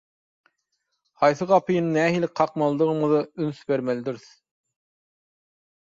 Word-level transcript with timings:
Haýsy 1.23 1.47
gapyny 1.51 1.91
nähili 1.99 2.31
kakmalydygymyza 2.41 3.23
üns 3.49 3.63
bermelidirs. 3.73 4.29